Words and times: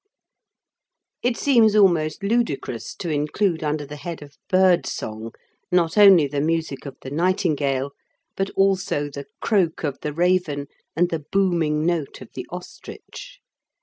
It 1.21 1.37
seems 1.37 1.75
almost 1.75 2.23
ludicrous 2.23 2.95
to 2.95 3.11
include 3.11 3.63
under 3.63 3.85
the 3.85 3.97
head 3.97 4.23
of 4.23 4.33
birdsong 4.49 5.31
not 5.71 5.95
only 5.95 6.25
the 6.25 6.41
music 6.41 6.87
of 6.87 6.97
the 7.03 7.11
nightingale, 7.11 7.91
but 8.35 8.49
also 8.55 9.11
the 9.11 9.27
croak 9.41 9.83
of 9.83 9.99
the 10.01 10.11
raven 10.11 10.65
and 10.95 11.11
the 11.11 11.19
booming 11.31 11.85
note 11.85 12.19
of 12.19 12.29
the 12.33 12.47
ostrich. 12.49 13.39